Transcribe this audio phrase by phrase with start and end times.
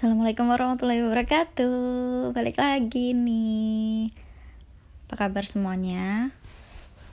[0.00, 2.32] Assalamualaikum warahmatullahi wabarakatuh.
[2.32, 4.08] Balik lagi nih.
[5.04, 6.32] Apa kabar semuanya?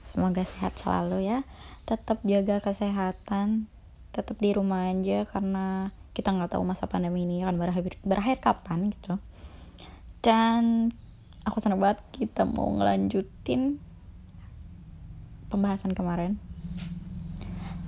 [0.00, 1.44] Semoga sehat selalu ya.
[1.84, 3.68] Tetap jaga kesehatan.
[4.16, 8.88] Tetap di rumah aja Karena kita nggak tahu masa pandemi ini akan berakhir, berakhir kapan
[8.96, 9.20] gitu.
[10.24, 10.88] Dan
[11.44, 13.76] Aku senang banget kita mau ngelanjutin
[15.52, 16.40] Pembahasan kemarin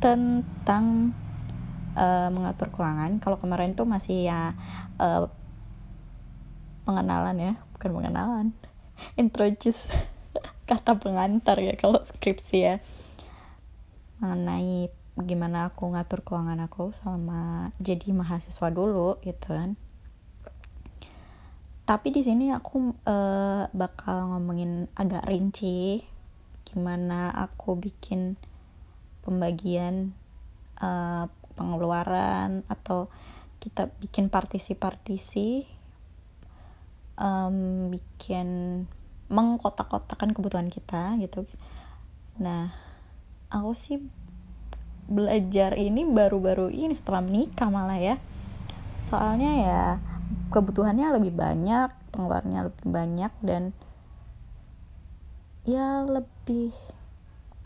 [0.04, 1.16] Tentang
[1.96, 3.20] uh, mengatur keuangan.
[3.20, 4.56] Kalau kemarin tuh masih ya
[4.98, 5.28] uh,
[6.84, 8.46] pengenalan ya bukan pengenalan.
[9.20, 9.88] Introduce
[10.70, 12.76] kata pengantar ya kalau skripsi ya.
[14.18, 19.76] Mengenai gimana aku ngatur keuangan aku selama jadi mahasiswa dulu gitu kan.
[21.82, 26.00] Tapi di sini aku uh, bakal ngomongin agak rinci
[26.72, 28.40] gimana aku bikin
[29.20, 30.16] pembagian
[30.80, 33.12] uh, pengeluaran atau
[33.62, 35.62] kita bikin partisi-partisi
[37.14, 38.82] um, bikin
[39.30, 41.46] mengkotak-kotakan kebutuhan kita gitu.
[42.42, 42.74] Nah
[43.54, 44.02] aku sih
[45.06, 48.16] belajar ini baru-baru ini setelah menikah malah ya.
[48.98, 49.82] Soalnya ya
[50.50, 53.62] kebutuhannya lebih banyak pengeluarannya lebih banyak dan
[55.62, 56.74] ya lebih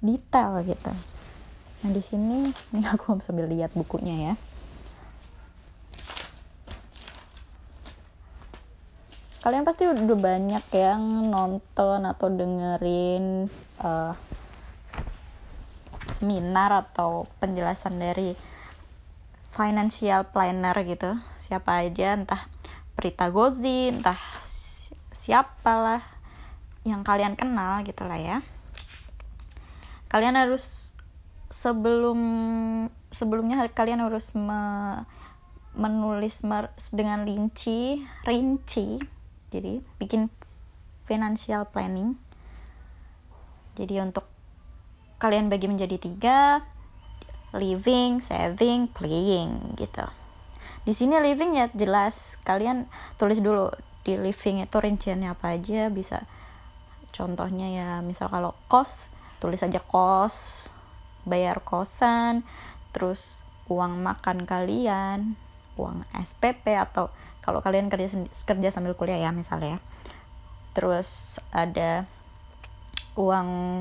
[0.05, 0.93] detail gitu.
[1.83, 4.35] Nah di sini ini aku sambil lihat bukunya ya.
[9.47, 13.47] Kalian pasti udah banyak yang nonton atau dengerin
[13.79, 14.11] uh,
[16.11, 18.35] seminar atau penjelasan dari
[19.47, 21.15] financial planner gitu.
[21.39, 22.51] Siapa aja entah
[22.99, 24.19] Prita Gozi, entah
[25.15, 26.03] siapalah
[26.83, 28.39] yang kalian kenal gitu lah ya.
[30.11, 30.91] Kalian harus
[31.55, 32.19] sebelum
[33.15, 35.07] sebelumnya kalian harus me,
[35.79, 39.15] menulis mer, dengan rinci rinci
[39.51, 40.29] jadi bikin
[41.07, 42.19] financial planning.
[43.79, 44.27] Jadi untuk
[45.23, 46.65] kalian bagi menjadi tiga
[47.55, 50.05] living saving playing gitu.
[50.87, 52.87] Di sini living ya jelas kalian
[53.19, 53.71] tulis dulu
[54.07, 56.23] di living itu rinciannya apa aja bisa
[57.11, 59.11] contohnya ya misal kalau kos
[59.43, 60.69] tulis aja kos
[61.27, 62.47] bayar kosan
[62.95, 65.35] terus uang makan kalian
[65.75, 67.11] uang SPP atau
[67.47, 69.79] kalau kalian kerja kerja sambil kuliah ya misalnya
[70.75, 72.05] terus ada
[73.17, 73.81] uang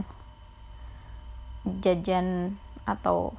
[1.82, 2.56] jajan
[2.86, 3.34] atau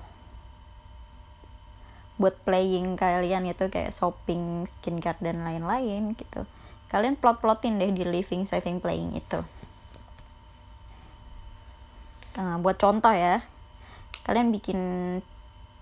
[2.17, 6.49] buat playing kalian itu kayak shopping, skincare dan lain-lain gitu.
[6.89, 9.45] Kalian plot-plotin deh di living, saving, playing itu.
[12.41, 13.45] Nah, buat contoh ya,
[14.25, 14.79] kalian bikin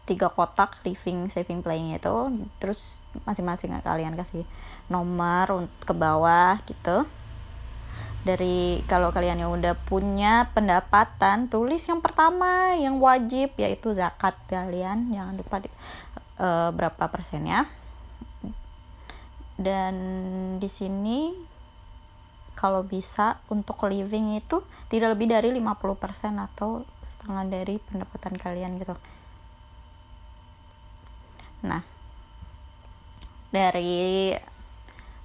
[0.04, 2.14] tiga kotak living saving playing itu.
[2.60, 4.44] Terus masing-masing kalian kasih
[4.88, 7.08] nomor ke bawah gitu.
[8.24, 15.12] Dari kalau kalian yang udah punya pendapatan tulis yang pertama yang wajib yaitu zakat kalian.
[15.12, 15.68] Jangan lupa di,
[16.40, 17.68] uh, berapa persennya.
[19.54, 19.94] Dan
[20.58, 21.30] di sini
[22.54, 28.94] kalau bisa untuk living itu tidak lebih dari 50% atau setengah dari pendapatan kalian gitu
[31.64, 31.80] nah
[33.48, 34.34] dari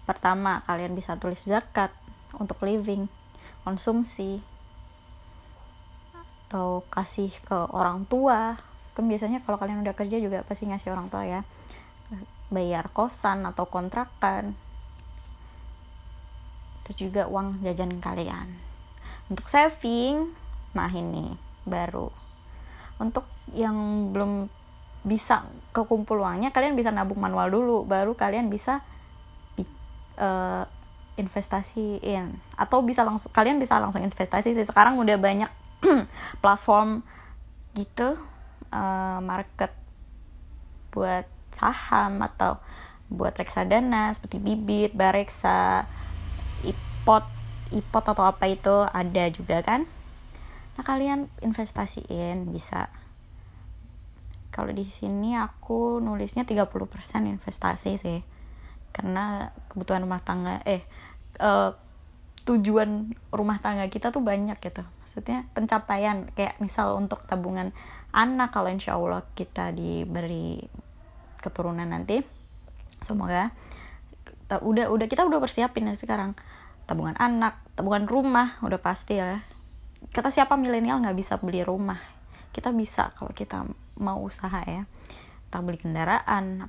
[0.08, 1.94] pertama kalian bisa tulis zakat
[2.38, 3.06] untuk living
[3.62, 4.42] konsumsi
[6.50, 8.58] atau kasih ke orang tua.
[8.98, 11.42] Kan biasanya kalau kalian udah kerja juga pasti ngasih orang tua ya.
[12.50, 14.58] Bayar kosan atau kontrakan.
[16.82, 18.50] Itu juga uang jajan kalian.
[19.30, 20.34] Untuk saving
[20.74, 21.38] nah ini
[21.70, 22.10] baru.
[22.98, 24.50] Untuk yang belum
[25.10, 28.86] bisa kekumpul uangnya kalian bisa nabung manual dulu baru kalian bisa
[30.22, 30.64] uh,
[31.20, 32.40] investasiin.
[32.56, 34.66] Atau bisa langsung kalian bisa langsung investasi sih.
[34.68, 35.52] Sekarang udah banyak
[36.44, 37.04] platform
[37.74, 38.16] gitu
[38.72, 39.76] uh, market
[40.94, 42.62] buat saham atau
[43.10, 45.90] buat reksadana seperti bibit, bareksa,
[46.62, 47.26] ipot
[47.70, 49.86] ipot atau apa itu ada juga kan?
[50.78, 52.90] Nah kalian investasiin bisa
[54.50, 56.70] kalau di sini aku nulisnya 30%
[57.30, 58.20] investasi sih.
[58.90, 60.82] Karena kebutuhan rumah tangga eh
[61.40, 61.72] uh,
[62.50, 64.82] tujuan rumah tangga kita tuh banyak gitu.
[64.82, 67.70] Maksudnya pencapaian kayak misal untuk tabungan
[68.10, 70.58] anak kalau insya Allah kita diberi
[71.40, 72.26] keturunan nanti
[73.06, 73.54] semoga
[74.50, 76.34] udah udah kita udah persiapin ya sekarang.
[76.90, 79.46] Tabungan anak tabungan rumah udah pasti ya.
[80.10, 82.02] Kata siapa milenial nggak bisa beli rumah?
[82.50, 83.62] Kita bisa kalau kita
[84.00, 84.88] mau usaha ya.
[85.48, 86.66] Kita beli kendaraan.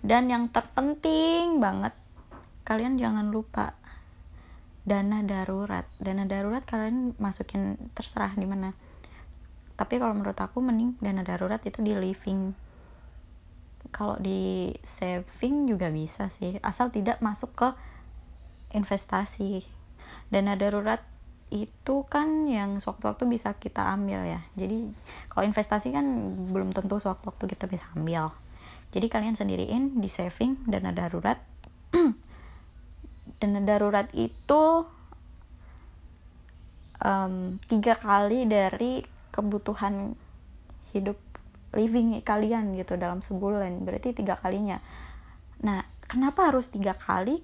[0.00, 1.92] Dan yang terpenting banget
[2.64, 3.76] kalian jangan lupa
[4.88, 5.84] dana darurat.
[6.00, 8.72] Dana darurat kalian masukin terserah di mana.
[9.76, 12.56] Tapi kalau menurut aku mending dana darurat itu di living.
[13.90, 17.68] Kalau di saving juga bisa sih asal tidak masuk ke
[18.72, 19.66] investasi.
[20.30, 21.02] Dana darurat
[21.50, 24.40] itu kan yang sewaktu-waktu bisa kita ambil ya.
[24.54, 24.86] Jadi
[25.26, 26.06] kalau investasi kan
[26.54, 28.30] belum tentu sewaktu-waktu kita bisa ambil.
[28.94, 31.38] Jadi kalian sendiriin di saving dana darurat.
[33.40, 34.84] Dana darurat itu
[37.02, 39.00] um, tiga kali dari
[39.32, 40.12] kebutuhan
[40.92, 41.16] hidup
[41.72, 43.82] living kalian gitu dalam sebulan.
[43.82, 44.78] Berarti tiga kalinya.
[45.66, 47.42] Nah kenapa harus tiga kali?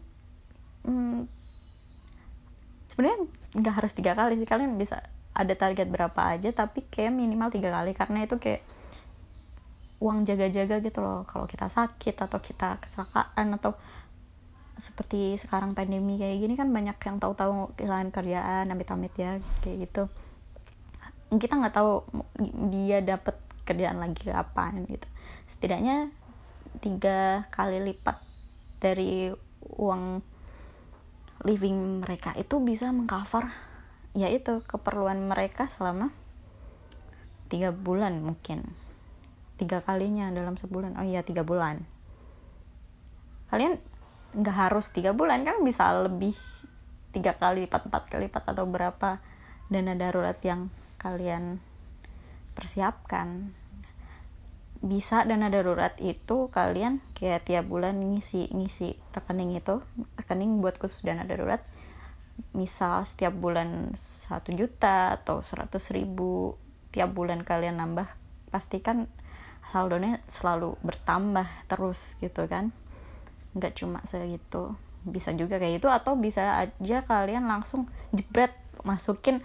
[0.87, 1.27] Hmm,
[2.97, 3.29] sebenarnya
[3.61, 5.05] nggak harus tiga kali sih kalian bisa
[5.37, 8.65] ada target berapa aja tapi kayak minimal tiga kali karena itu kayak
[10.01, 11.25] uang jaga-jaga gitu loh.
[11.25, 13.77] Kalau kita sakit atau kita kecelakaan atau
[14.77, 20.03] seperti sekarang pandemi kayak gini kan banyak yang tahu-tahu kehilangan kerjaan amit-amit ya kayak gitu.
[21.33, 22.05] Kita nggak tahu
[22.69, 25.09] dia dapat kerjaan lagi apa gitu.
[25.49, 26.13] Setidaknya
[26.85, 28.21] tiga kali lipat
[28.77, 29.33] dari
[29.81, 30.21] uang
[31.45, 33.51] living mereka itu bisa mengcover
[34.17, 36.09] yaitu keperluan mereka selama
[37.53, 38.65] tiga bulan mungkin.
[39.61, 40.97] Tiga kalinya dalam sebulan.
[40.97, 41.85] Oh iya tiga bulan.
[43.53, 43.77] Kalian
[44.37, 46.37] nggak harus tiga bulan kan bisa lebih
[47.13, 49.25] tiga kali lipat empat kali lipat atau berapa
[49.73, 50.69] dana darurat yang
[51.01, 51.57] kalian
[52.53, 53.57] persiapkan
[54.85, 59.81] bisa dana darurat itu kalian kayak tiap bulan ngisi ngisi rekening itu
[60.21, 61.65] rekening buat khusus dana darurat.
[62.53, 66.61] Misal setiap bulan satu juta atau seratus ribu
[66.93, 68.09] tiap bulan kalian nambah
[68.53, 69.09] pastikan
[69.73, 72.71] saldonya selalu bertambah terus gitu kan.
[73.57, 74.77] Nggak cuma segitu.
[75.07, 78.53] Bisa juga kayak itu atau bisa aja kalian langsung jebret
[78.85, 79.41] masukin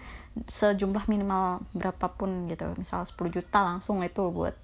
[0.48, 2.72] sejumlah minimal berapapun gitu.
[2.75, 4.56] Misal 10 juta langsung itu buat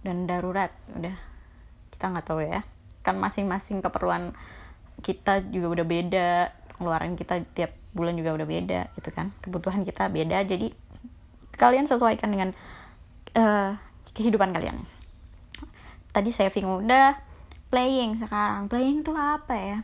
[0.00, 1.16] dan darurat udah.
[1.92, 2.64] Kita nggak tahu ya.
[3.04, 4.32] Kan masing-masing keperluan
[5.00, 6.28] kita juga udah beda
[6.76, 9.34] pengeluaran kita tiap bulan juga udah beda gitu kan.
[9.44, 10.72] Kebutuhan kita beda jadi
[11.60, 12.50] kalian sesuaikan dengan
[13.36, 13.76] uh,
[14.16, 14.80] kehidupan kalian.
[16.10, 17.20] Tadi saving udah
[17.68, 18.66] playing sekarang.
[18.66, 19.78] Playing tuh apa ya?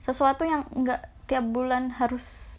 [0.00, 2.58] Sesuatu yang nggak tiap bulan harus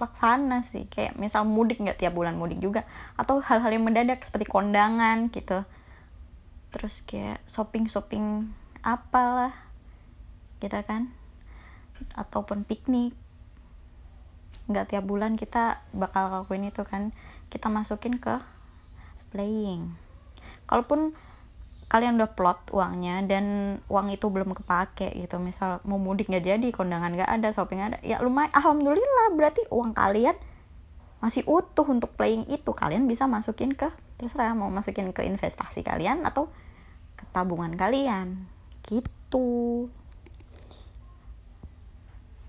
[0.00, 0.88] laksana sih.
[0.88, 2.88] Kayak misal mudik nggak tiap bulan mudik juga.
[3.20, 5.62] Atau hal-hal yang mendadak seperti kondangan gitu.
[6.72, 8.48] Terus kayak shopping shopping
[8.80, 9.52] apalah
[10.64, 11.12] gitu kan.
[12.16, 13.12] Ataupun piknik.
[14.72, 17.12] Nggak tiap bulan kita bakal lakuin itu kan.
[17.52, 18.40] Kita masukin ke
[19.36, 19.92] playing.
[20.64, 21.12] Kalaupun
[21.90, 23.44] kalian udah plot uangnya dan
[23.90, 25.42] uang itu belum kepake gitu.
[25.42, 27.98] Misal mau mudik nggak jadi kondangan nggak ada shopping ada.
[28.06, 30.38] Ya lumayan alhamdulillah berarti uang kalian
[31.18, 32.70] masih utuh untuk playing itu.
[32.70, 33.90] Kalian bisa masukin ke
[34.22, 36.46] terserah mau masukin ke investasi kalian atau
[37.18, 38.46] ke tabungan kalian.
[38.86, 39.90] Gitu.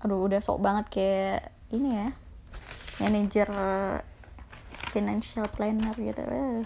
[0.06, 2.08] Aduh udah sok banget kayak ini ya
[3.02, 3.50] manager
[4.94, 6.22] financial planner gitu.
[6.22, 6.62] Eh,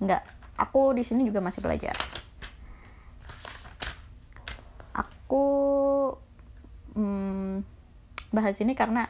[0.00, 1.94] nggak aku di sini juga masih belajar.
[4.92, 5.46] Aku
[6.98, 7.62] hmm,
[8.34, 9.06] bahas ini karena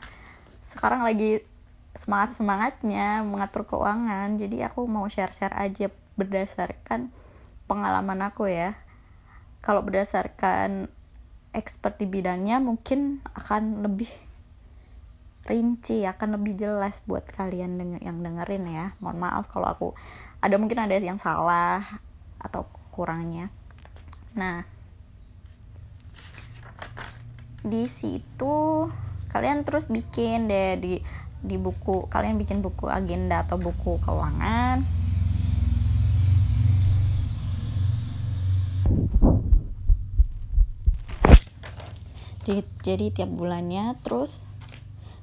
[0.68, 1.40] sekarang lagi
[1.96, 4.36] semangat semangatnya mengatur keuangan.
[4.36, 5.88] Jadi aku mau share share aja
[6.20, 7.08] berdasarkan
[7.64, 8.76] pengalaman aku ya.
[9.64, 10.86] Kalau berdasarkan
[11.56, 14.12] expert di bidangnya mungkin akan lebih
[15.48, 18.86] rinci akan lebih jelas buat kalian yang dengerin ya.
[19.00, 19.88] Mohon maaf kalau aku
[20.38, 22.02] ada mungkin ada yang salah
[22.38, 23.50] atau kurangnya.
[24.34, 24.62] Nah
[27.58, 28.86] di situ
[29.28, 30.94] kalian terus bikin deh di
[31.38, 34.82] di buku kalian bikin buku agenda atau buku keuangan.
[42.48, 44.48] Jadi, jadi tiap bulannya terus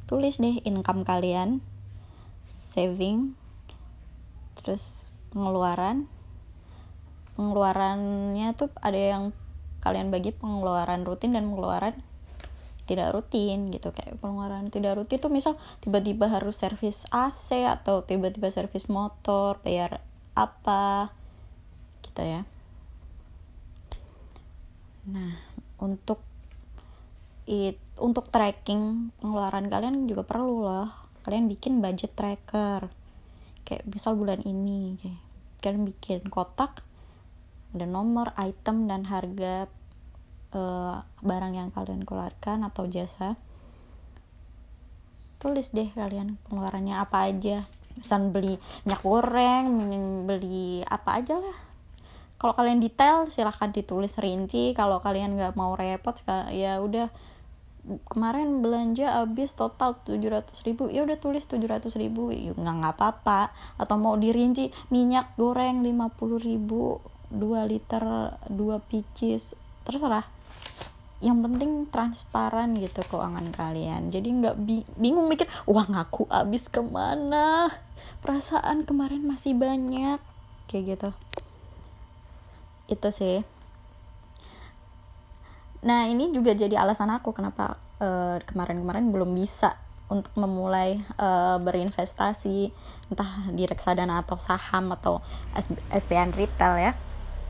[0.06, 1.66] tulis deh income kalian
[2.46, 3.34] saving
[4.66, 6.10] terus pengeluaran.
[7.38, 9.24] Pengeluarannya tuh ada yang
[9.86, 11.94] kalian bagi pengeluaran rutin dan pengeluaran
[12.90, 13.94] tidak rutin gitu.
[13.94, 15.54] Kayak pengeluaran tidak rutin tuh misal
[15.86, 20.02] tiba-tiba harus servis AC atau tiba-tiba servis motor bayar
[20.34, 21.14] apa
[22.02, 22.42] gitu ya.
[25.06, 25.38] Nah
[25.78, 26.26] untuk
[27.46, 30.90] it untuk tracking pengeluaran kalian juga perlu loh.
[31.22, 33.05] Kalian bikin budget tracker
[33.66, 35.22] kayak misal bulan ini kayak
[35.60, 36.86] kalian bikin kotak
[37.76, 39.68] ada nomor item dan harga
[40.56, 43.36] uh, barang yang kalian keluarkan atau jasa.
[45.44, 47.68] Tulis deh kalian pengeluarannya apa aja.
[48.00, 48.56] Misal beli
[48.88, 49.68] minyak goreng
[50.24, 51.58] beli apa aja lah.
[52.40, 54.72] Kalau kalian detail silahkan ditulis rinci.
[54.72, 56.16] Kalau kalian nggak mau repot
[56.56, 57.12] ya udah
[58.10, 63.54] kemarin belanja habis total 700 ribu ya udah tulis 700 ribu ya nggak nggak apa-apa.
[63.78, 67.00] Atau mau dirinci minyak goreng 50 ribu
[67.30, 68.04] 2 liter
[68.50, 69.54] 2 picis
[69.86, 70.26] terserah.
[71.24, 74.10] Yang penting transparan gitu keuangan kalian.
[74.10, 77.70] Jadi nggak bi bingung mikir uang aku habis ke mana?
[78.26, 80.20] Perasaan kemarin masih banyak
[80.68, 81.10] kayak gitu.
[82.90, 83.55] Itu sih
[85.84, 92.70] nah ini juga jadi alasan aku kenapa eh, kemarin-kemarin belum bisa untuk memulai uh, berinvestasi
[93.10, 95.22] entah di reksadana atau saham atau
[95.90, 96.92] SBN retail ya.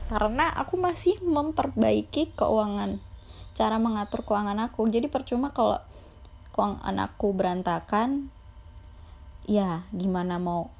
[0.08, 2.96] Karena aku masih memperbaiki keuangan
[3.52, 4.88] cara mengatur keuangan aku.
[4.88, 5.76] Jadi percuma kalau
[6.56, 8.32] keuangan aku berantakan
[9.44, 10.72] ya gimana mau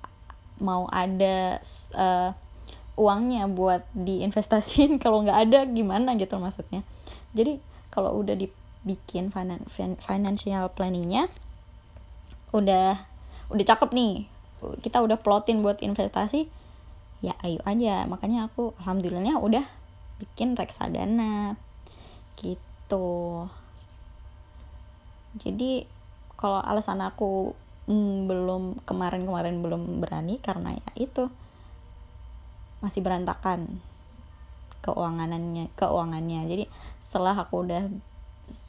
[0.57, 1.61] mau ada
[1.93, 2.33] uh,
[2.97, 4.97] uangnya buat diinvestasiin?
[5.03, 6.81] Kalau nggak ada gimana gitu maksudnya
[7.37, 7.61] jadi
[7.93, 9.28] kalau udah dibikin
[10.00, 11.28] financial planningnya
[12.57, 12.97] udah
[13.52, 14.14] udah cakep nih.
[14.81, 16.49] Kita udah plotin buat investasi
[17.21, 18.09] ya ayo aja.
[18.09, 19.64] Makanya aku alhamdulillahnya udah
[20.16, 21.61] bikin reksadana.
[22.40, 23.09] Gitu.
[25.37, 25.85] Jadi
[26.40, 27.52] kalau alasan aku
[27.93, 31.28] mm, belum kemarin-kemarin belum berani karena ya itu
[32.81, 33.81] masih berantakan
[34.87, 36.47] keuangannya keuangannya.
[36.47, 36.64] Jadi
[37.02, 37.90] setelah aku udah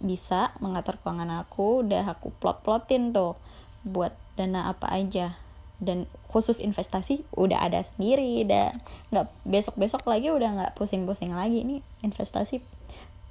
[0.01, 3.37] bisa mengatur keuangan aku udah aku plot plotin tuh
[3.85, 5.37] buat dana apa aja.
[5.77, 8.81] Dan khusus investasi udah ada sendiri dan
[9.13, 11.61] nggak besok besok lagi udah nggak pusing pusing lagi.
[11.61, 12.57] Ini investasi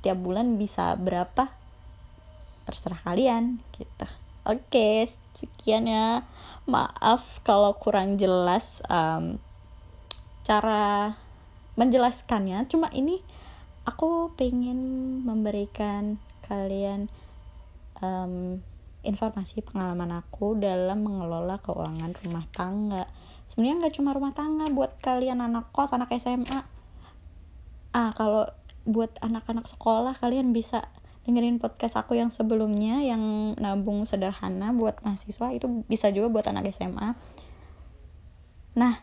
[0.07, 1.51] tiap bulan bisa berapa?
[2.71, 4.07] Terserah kalian gitu.
[4.47, 6.23] Oke sekian ya.
[6.71, 9.43] Maaf kalau kurang jelas um,
[10.47, 11.19] cara
[11.77, 12.65] menjelaskannya.
[12.67, 13.21] Cuma ini
[13.87, 14.79] aku pengen
[15.23, 17.07] memberikan kalian
[18.03, 18.61] um,
[19.07, 23.05] informasi pengalaman aku dalam mengelola keuangan rumah tangga.
[23.47, 26.67] Sebenarnya nggak cuma rumah tangga buat kalian anak kos anak SMA
[27.97, 28.45] ah kalau
[28.85, 30.85] buat anak-anak sekolah kalian bisa
[31.25, 35.55] dengerin podcast aku yang sebelumnya yang nabung sederhana buat mahasiswa.
[35.55, 37.15] Itu bisa juga buat anak SMA
[38.77, 39.01] nah